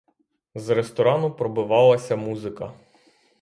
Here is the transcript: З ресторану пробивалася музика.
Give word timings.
З 0.55 0.69
ресторану 0.69 1.31
пробивалася 1.33 2.15
музика. 2.15 2.73